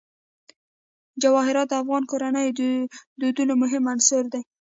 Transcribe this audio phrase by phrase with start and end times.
[1.21, 2.61] جواهرات د افغان کورنیو د
[3.21, 4.41] دودونو مهم عنصر دی.